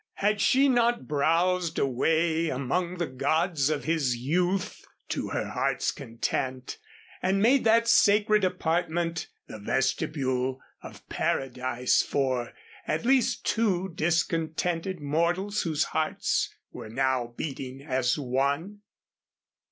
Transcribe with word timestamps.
Had 0.15 0.41
she 0.41 0.67
not 0.67 1.07
browsed 1.07 1.77
away 1.77 2.49
among 2.49 2.97
the 2.97 3.05
gods 3.05 3.69
of 3.69 3.83
his 3.83 4.17
youth 4.17 4.83
to 5.09 5.27
her 5.27 5.49
heart's 5.49 5.91
content 5.91 6.79
and 7.21 7.39
made 7.39 7.65
that 7.65 7.87
sacred 7.87 8.43
apartment 8.43 9.27
the 9.47 9.59
vestibule 9.59 10.59
of 10.81 11.07
Paradise 11.07 12.01
for 12.01 12.51
at 12.87 13.05
least 13.05 13.45
two 13.45 13.89
discontented 13.93 14.99
mortals 15.01 15.61
whose 15.61 15.83
hearts 15.83 16.51
were 16.71 16.89
now 16.89 17.35
beating 17.37 17.83
as 17.83 18.17
one? 18.17 18.79